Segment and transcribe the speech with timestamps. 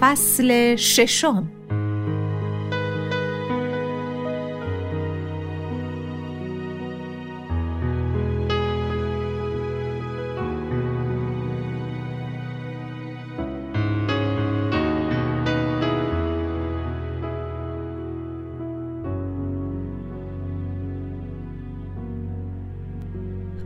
[0.00, 1.48] فصل ششم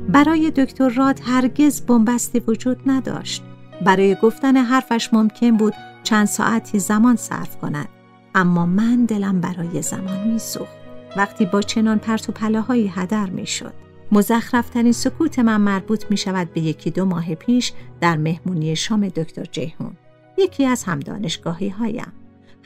[0.08, 3.42] برای دکتر راد هرگز بنبستی وجود نداشت.
[3.84, 7.88] برای گفتن حرفش ممکن بود چند ساعتی زمان صرف کند.
[8.34, 10.76] اما من دلم برای زمان میسوخت.
[11.16, 13.74] وقتی با چنان پرت و پلاهایی هدر می‌شد.
[14.12, 19.44] مزخرفترین سکوت من مربوط می شود به یکی دو ماه پیش در مهمونی شام دکتر
[19.44, 19.96] جیهون
[20.38, 22.12] یکی از هم دانشگاهی هایم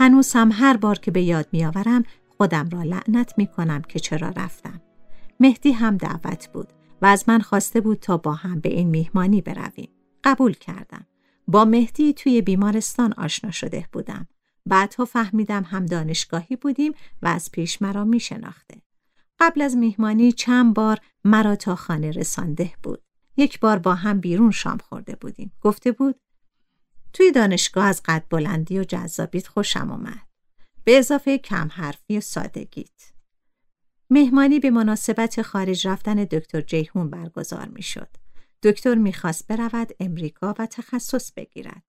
[0.01, 2.05] هنوز هم هر بار که به یاد میآورم
[2.39, 4.81] خودم را لعنت می کنم که چرا رفتم.
[5.41, 6.69] مهدی هم دعوت بود
[7.03, 9.89] و از من خواسته بود تا با هم به این میهمانی برویم.
[10.25, 11.07] قبول کردم.
[11.49, 14.29] با مهدی توی بیمارستان آشنا شده بودم.
[14.67, 18.83] بعدها فهمیدم هم دانشگاهی بودیم و از پیش مرا می شناخته.
[19.41, 23.03] قبل از میهمانی چند بار مرا تا خانه رسانده بود.
[23.37, 25.53] یک بار با هم بیرون شام خورده بودیم.
[25.61, 26.21] گفته بود
[27.13, 30.29] توی دانشگاه از قد بلندی و جذابیت خوشم آمد.
[30.85, 33.13] به اضافه کم حرفی و سادگیت.
[34.11, 38.09] مهمانی به مناسبت خارج رفتن دکتر جیهون برگزار می شد.
[38.65, 41.83] دکتر می‌خواست برود امریکا و تخصص بگیرد.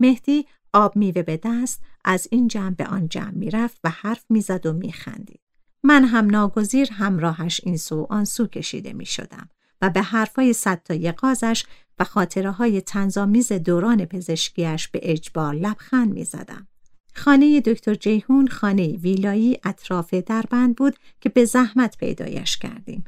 [0.00, 4.66] مهدی آب میوه به دست از این جمع به آن جمع می‌رفت و حرف می‌زد
[4.66, 5.40] و میخندید.
[5.82, 9.48] من هم ناگزیر همراهش این سو آن سو کشیده می شدم
[9.82, 11.64] و به حرفای صد تا قازش
[11.98, 16.68] و خاطره های تنظامیز دوران پزشکیش به اجبار لبخند می زدم.
[17.14, 23.04] خانه دکتر جیهون خانه ویلایی اطراف دربند بود که به زحمت پیدایش کردیم.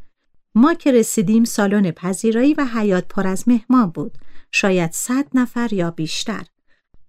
[0.54, 4.18] ما که رسیدیم سالن پذیرایی و حیات پر از مهمان بود.
[4.50, 6.44] شاید صد نفر یا بیشتر.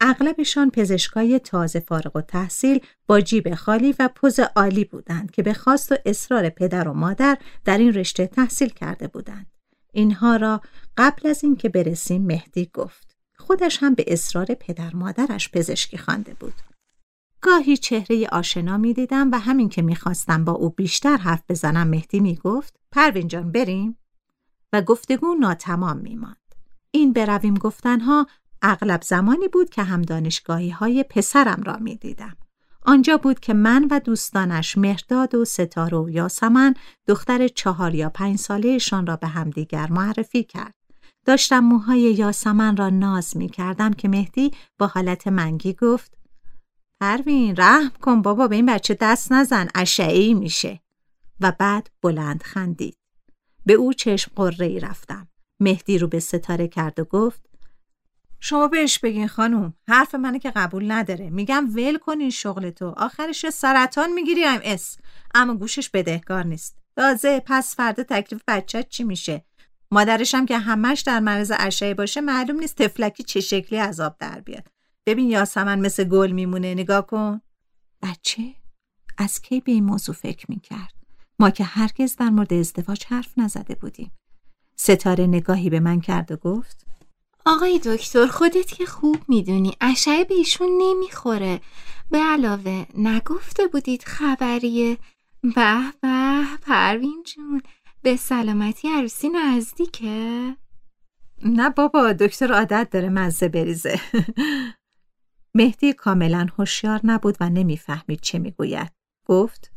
[0.01, 5.53] اغلبشان پزشکای تازه فارغ و تحصیل با جیب خالی و پوز عالی بودند که به
[5.53, 9.47] خواست و اصرار پدر و مادر در این رشته تحصیل کرده بودند.
[9.91, 10.61] اینها را
[10.97, 13.17] قبل از اینکه برسیم مهدی گفت.
[13.37, 16.53] خودش هم به اصرار پدر مادرش پزشکی خوانده بود.
[17.43, 22.19] گاهی چهره آشنا می دیدم و همین که می‌خواستم با او بیشتر حرف بزنم مهدی
[22.19, 23.97] می گفت پروین جان بریم
[24.73, 26.37] و گفتگو ناتمام می ماند.
[26.91, 28.27] این برویم گفتنها
[28.61, 32.37] اغلب زمانی بود که هم دانشگاهی های پسرم را می دیدم.
[32.85, 36.73] آنجا بود که من و دوستانش مهرداد و ستاره و یاسمن
[37.07, 40.73] دختر چهار یا پنج سالهشان را به همدیگر معرفی کرد.
[41.25, 46.22] داشتم موهای یاسمن را ناز می کردم که مهدی با حالت منگی گفت
[47.01, 50.79] پروین رحم کن بابا به این بچه دست نزن اشعی میشه.
[51.39, 52.97] و بعد بلند خندید.
[53.65, 55.27] به او چشم قره ای رفتم.
[55.59, 57.45] مهدی رو به ستاره کرد و گفت
[58.39, 61.29] شما بهش بگین خانوم حرف منه که قبول نداره.
[61.29, 62.93] میگم ول کنین شغل تو.
[62.97, 64.97] آخرش سرطان می‌گیری ام اس؟
[65.35, 66.77] اما گوشش بدهکار نیست.
[66.95, 69.45] تازه پس فردا تکلیف بچه چی میشه؟
[69.91, 74.67] مادرشم که همش در مرز اشعه باشه معلوم نیست تفلکی چه شکلی عذاب در بیاد.
[75.05, 77.41] ببین یاسمن مثل گل میمونه نگاه کن.
[78.01, 78.41] بچه
[79.17, 80.93] از کی به این موضوع فکر می‌کرد؟
[81.39, 84.11] ما که هرگز در مورد ازدواج حرف نزده بودیم.
[84.75, 86.85] ستاره نگاهی به من کرد و گفت
[87.45, 91.61] آقای دکتر خودت که خوب می‌دونی اشعه به ایشون نمی‌خوره.
[92.11, 94.97] به علاوه نگفته بودید خبریه
[95.55, 97.61] به به پروین جون
[98.01, 100.55] به سلامتی عروسی نزدیکه؟
[101.45, 103.99] نه بابا دکتر عادت داره مزه بریزه.
[105.55, 108.91] مهدی کاملا هوشیار نبود و نمی‌فهمید چه می‌گوید.
[109.25, 109.71] گفت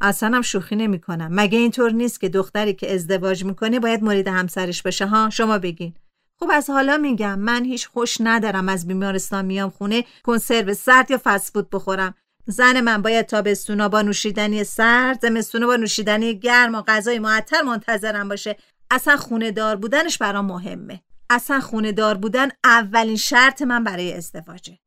[0.00, 1.28] اصلا هم شوخی نمی کنم.
[1.30, 5.94] مگه اینطور نیست که دختری که ازدواج می‌کنه باید مورد همسرش بشه ها؟ شما بگین.
[6.40, 11.20] خب از حالا میگم من هیچ خوش ندارم از بیمارستان میام خونه کنسرو سرد یا
[11.24, 12.14] فسفود بخورم.
[12.46, 18.28] زن من باید تابستونا با نوشیدنی سرد زمستونا با نوشیدنی گرم و غذای معطر منتظرم
[18.28, 18.56] باشه.
[18.90, 21.00] اصلا خونه دار بودنش برام مهمه.
[21.32, 24.78] اصلا خونه دار بودن اولین شرط من برای ازدواجه.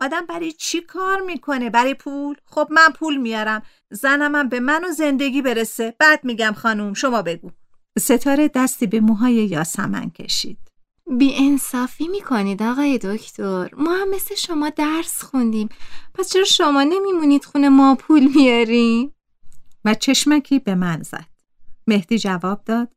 [0.00, 3.62] آدم برای چی کار می‌کنه؟ برای پول؟ خب من پول میارم.
[3.90, 5.94] زنم به من و زندگی برسه.
[5.98, 7.50] بعد میگم خانوم شما بگو.
[7.98, 10.58] ستاره دستی به موهای یاسمن کشید.
[11.18, 13.70] بی انصافی می‌کنید آقای دکتر.
[13.76, 15.68] ما هم مثل شما درس خوندیم.
[16.14, 19.14] پس چرا شما نمیمونید خونه ما پول میاریم؟
[19.84, 21.26] و چشمکی به من زد.
[21.86, 22.95] مهدی جواب داد.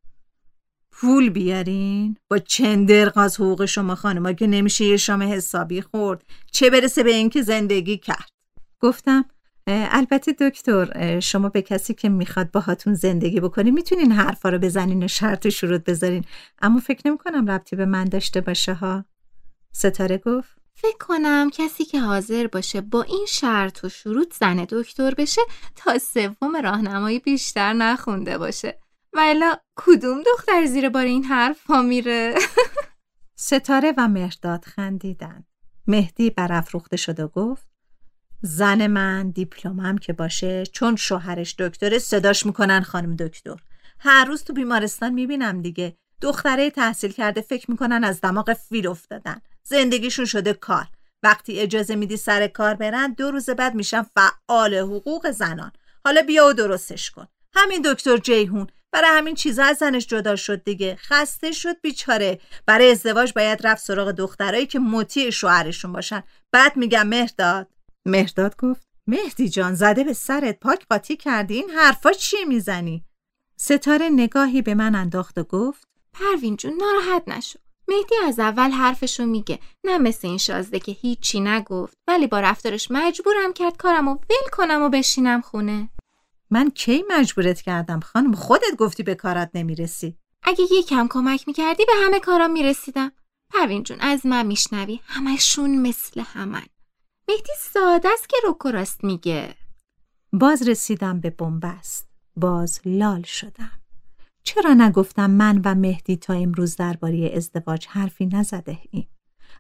[0.92, 6.70] پول بیارین؟ با چندرق از حقوق شما خانما که نمیشه یه شام حسابی خورد؟ چه
[6.70, 8.30] برسه به اینکه زندگی کرد؟
[8.80, 9.26] گفتم
[9.68, 15.08] البته دکتر شما به کسی که می‌خواد باهاتون زندگی بکنی می‌تونین حرفا رو بزنین و
[15.08, 16.26] شرط و شروط بذارین.
[16.62, 19.06] اما فکر نمی کنم ربطی به من داشته باشه ها.
[19.72, 25.14] ستاره گفت فکر کنم کسی که حاضر باشه با این شرط و شروط زن دکتر
[25.14, 25.42] بشه
[25.76, 28.80] تا سوم راهنمایی بیشتر نخونده باشه.
[29.14, 29.46] ولی
[29.76, 32.36] کدوم دختر زیر بار این حرف میره؟
[33.36, 35.44] ستاره و مهرداد خندیدن
[35.88, 37.70] مهدی برافروخته شد و گفت
[38.42, 43.56] زن من دیپلمم که باشه چون شوهرش دکتره صداش می‌کنن خانم دکتر.
[44.00, 45.98] هر روز تو بیمارستان می‌بینم دیگه.
[46.22, 49.42] دختره تحصیل کرده فکر می‌کنن از دماغ فیل افتادن.
[49.64, 50.88] زندگیشون شده کار.
[51.24, 55.72] وقتی اجازه میدی سر کار برن دو روز بعد میشن فعال حقوق زنان.
[56.06, 57.28] حالا بیا و درستش کن.
[57.54, 60.96] همین دکتر جیهون برای همین چیزا از زنش جدا شد دیگه.
[60.96, 62.40] خسته شد بیچاره.
[62.66, 66.24] برای ازدواج باید رفت سراغ دخترایی که مطیع شوهرشون باشن.
[66.52, 67.68] بعد میگم مهرداد.
[68.06, 71.54] مهرداد گفت مهدی جان زده به سرت پاک قاطی کردی.
[71.54, 73.04] این حرفا چیه می‌زنی؟
[73.58, 77.60] ستاره نگاهی به من انداخت و گفت پروین جون ناراحت نشو.
[77.88, 79.60] مهدی از اول حرفشو میگه.
[79.84, 81.98] نه مثل این شازده که هیچی نگفت.
[82.08, 85.90] ولی با رفتارش مجبورم کرد کارمو ول کنم و بشینم خونه.
[86.52, 90.18] من کی مجبورت کردم؟ خانم خودت گفتی به کارات نمی‌رسی.
[90.44, 93.12] اگه یکم کمک می‌کردی به همه کارام می‌رسیدم.
[93.54, 96.66] پروین جون از من میشنوی؟ همشون مثل همن.
[97.30, 99.56] مهدی ساده است که رو راست میگه.
[100.34, 102.08] باز رسیدم به بنبست.
[102.36, 103.72] باز لال شدم.
[104.44, 109.08] چرا نگفتم من و مهدی تا امروز درباره ازدواج حرفی نزده ایم؟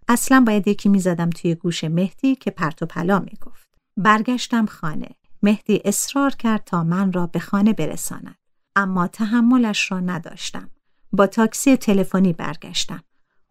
[0.07, 3.69] اصلا باید یکی می‌زدم توی گوش مهدی که پرت و پلا می‌گفت.
[3.97, 5.15] برگشتم خانه.
[5.44, 8.36] مهدی اصرار کرد تا من را به خانه برساند.
[8.75, 10.69] اما تحملش را نداشتم.
[11.12, 13.03] با تاکسی تلفنی برگشتم.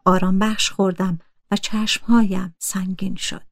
[0.05, 1.19] آرام بخش خوردم
[1.51, 3.43] و چشمهایم سنگین شد.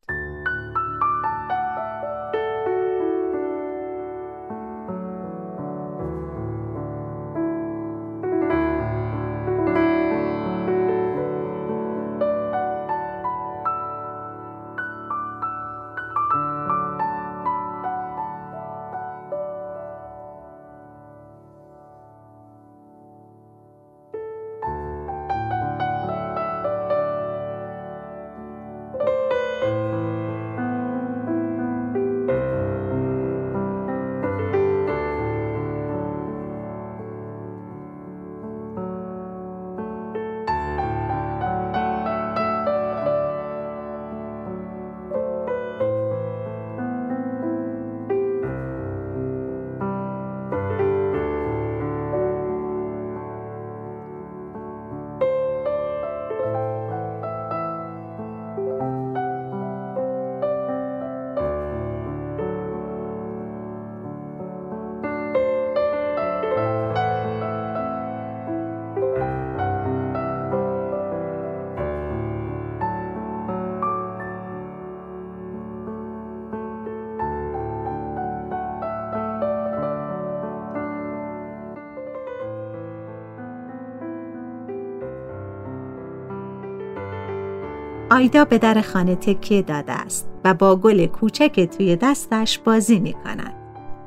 [88.16, 93.12] آیدا به در خانه تکیه داده است و با گل کوچک توی دستش بازی می
[93.12, 93.54] کند.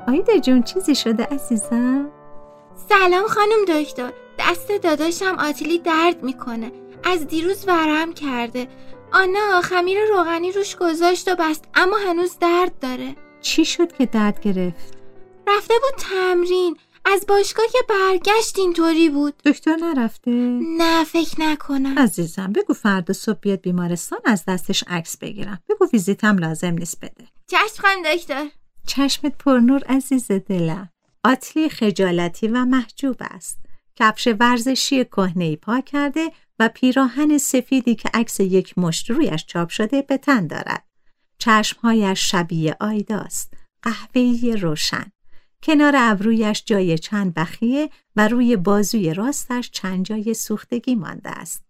[0.07, 2.09] آیدا جون چیزی شده عزیزم؟
[2.89, 6.71] سلام خانم دکتر دست داداشم آتیلی درد می‌کنه
[7.03, 8.67] از دیروز ورم کرده
[9.13, 14.39] آنا خمیر روغنی روش گذاشت و بست اما هنوز درد داره چی شد که درد
[14.39, 14.93] گرفت؟
[15.47, 19.37] رفته بود تمرین از باشگاه که برگشت اینطوری بود.
[19.45, 20.31] دکتر نرفته؟
[20.77, 21.99] نه فکر نکنم.
[21.99, 25.59] عزیزم بگو فردا صبح بیاد بیمارستان از دستش عکس بگیرم.
[25.69, 27.27] بگو ویزیتم لازم نیست بده.
[27.47, 28.45] چشم خانم دکتر.
[28.87, 30.89] چشمت پرنور عزیز دلم.
[31.23, 33.59] آتلی خجالتی و محجوب است.
[33.95, 40.01] کفش ورزشی کهنه پا کرده و پیراهن سفیدی که عکس یک مشت رویش چاپ شده
[40.01, 40.85] به تن دارد.
[41.37, 43.53] چشمهایش شبیه آیداست.
[43.81, 45.11] قهوه‌ای روشن.
[45.63, 51.63] کنار ابرویش جای چند بخیه و روی بازوی راستش چند جای سوختگی مانده است.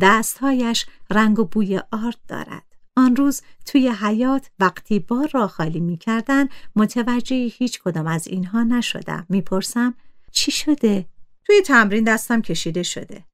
[0.00, 2.62] دستهایش رنگ و بوی آرد دارد.
[2.96, 8.62] آن روز توی حیات وقتی بار را خالی می کردن متوجه هیچ کدام از اینها
[8.62, 9.26] نشدم.
[9.28, 9.94] می‌پرسم
[10.32, 11.06] چی شده؟
[11.44, 13.24] توی تمرین دستم کشیده شده.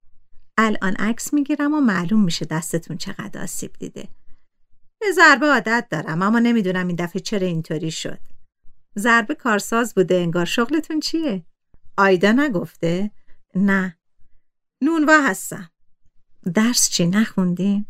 [0.58, 4.08] الان عکس می‌گیرم و معلوم میشه دستتون چقدر آسیب دیده.
[5.00, 8.18] به ضربه عادت دارم اما نمی‌دونم این دفعه چرا اینطوری شد.
[8.98, 11.46] ضربه کارساز بوده انگار شغلتون چیه؟
[11.96, 13.10] آیدا نگفته؟
[13.54, 13.98] نه.
[14.82, 15.70] نونوا هستم.
[16.54, 17.86] درس چی نخوندین؟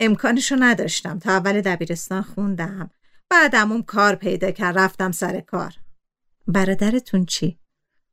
[0.00, 1.18] امکانشو نداشتم.
[1.18, 2.90] تا اول دبیرستان خوندم.
[3.30, 5.74] بعدم اون کار پیدا کرد رفتم سر کار.
[6.46, 7.60] برادرتون چی؟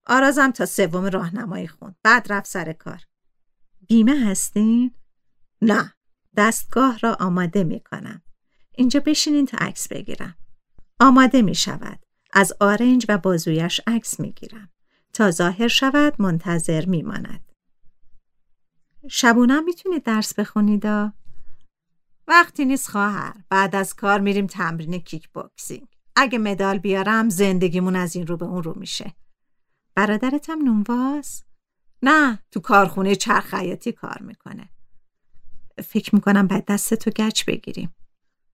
[0.06, 1.96] آرازم تا سوم راهنمایی خوند.
[2.04, 3.02] بعد رفت سر کار.
[3.88, 4.96] بیمه هستین؟
[5.62, 5.94] نه.
[6.38, 8.22] دستگاه را آماده می کنم
[8.72, 10.36] اینجا بشینین تا عکس بگیرم.
[11.00, 12.03] آماده می شود
[12.36, 14.70] از آرنج و بازویش عکس می گیرم
[15.14, 17.52] تا ظاهر شود منتظر می ماند.
[19.10, 20.86] شبونم می‌تونید درس بخونید
[22.28, 23.34] وقتی نیست خواهر.
[23.50, 28.46] بعد از کار میریم تمرین کیک باکسینگ اگه مدال بیارم زندگیمون از این رو به
[28.46, 29.14] اون رو میشه.
[29.96, 31.44] برادرتم نونواز؟
[32.04, 34.70] نه تو کارخونه چرخ خیاطی کار می‌کنه.
[35.84, 37.96] فکر می‌کنم بعد دست تو گچ بگیریم.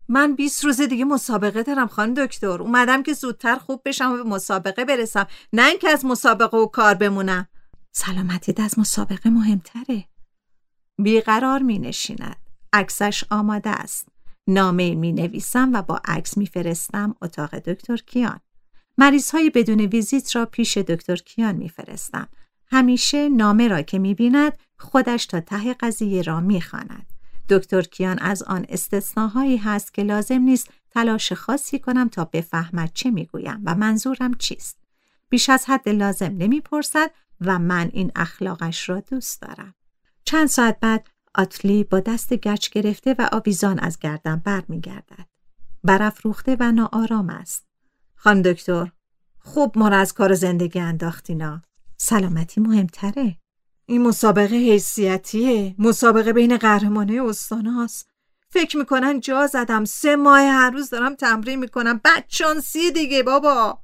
[0.09, 2.61] من 20 روز دیگه مسابقه دارم خانم دکتر.
[2.61, 5.27] اومدم که زودتر خوب بشم و به مسابقه برسم.
[5.53, 7.47] نه اینکه از مسابقه و کار بمونم.
[7.91, 10.05] سلامتیت از مسابقه مهمتره.
[10.97, 12.35] بیقرار می نشیند.
[12.73, 14.07] عکسش آماده است.
[14.47, 18.39] نامه می نویسم و با عکس می فرستم اتاق دکتر کیان.
[18.97, 22.27] مریض های بدون ویزیت را پیش دکتر کیان می فرستم.
[22.71, 27.18] همیشه نامه را که می بیند خودش تا ته قضیه را می خاند.
[27.49, 33.11] دکتر کیان از آن استثناهایی هست که لازم نیست تلاش خاصی کنم تا بفهمد چه
[33.11, 34.79] می‌گویم و منظورم چیست.
[35.29, 39.73] بیش از حد لازم نمی‌پرسد و من این اخلاقش را دوست دارم.
[40.25, 45.25] چند ساعت بعد آتلی با دست گچ گرفته و آویزان از گردن بر می گردد.
[45.83, 47.67] برافروخته و ناآرام است.
[48.15, 48.91] خان دکتر
[49.39, 51.61] خوب ما را از کار زندگی انداختینا.
[51.97, 53.37] سلامتی مهمتره.
[53.89, 55.75] این مسابقه حیثیتیه.
[55.79, 58.09] مسابقه بین قهرمانه استاناست
[58.49, 59.85] فکر می‌کنن جا زدم.
[59.85, 62.01] سه ماه هر روز دارم تمرین می‌کنم.
[62.63, 63.79] سی دیگه بابا.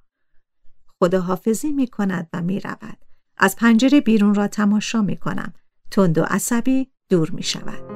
[0.99, 2.97] خداحافظی می‌کند و می‌رود.
[3.37, 5.53] از پنجره بیرون را تماشا می‌کنم.
[5.91, 7.94] تند و عصبی دور می‌شود.